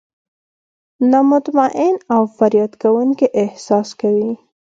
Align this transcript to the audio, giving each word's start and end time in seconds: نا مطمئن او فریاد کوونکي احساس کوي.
نا 1.09 1.19
مطمئن 1.31 1.95
او 2.13 2.21
فریاد 2.37 2.71
کوونکي 2.81 3.27
احساس 3.43 3.89
کوي. 4.01 4.31